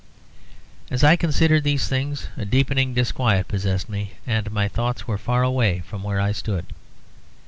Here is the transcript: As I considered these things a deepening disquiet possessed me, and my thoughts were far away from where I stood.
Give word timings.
As 0.89 1.03
I 1.03 1.15
considered 1.15 1.63
these 1.63 1.87
things 1.87 2.25
a 2.35 2.43
deepening 2.43 2.95
disquiet 2.95 3.47
possessed 3.47 3.87
me, 3.87 4.13
and 4.25 4.49
my 4.51 4.67
thoughts 4.67 5.07
were 5.07 5.19
far 5.19 5.43
away 5.43 5.81
from 5.81 6.01
where 6.01 6.19
I 6.19 6.31
stood. 6.31 6.73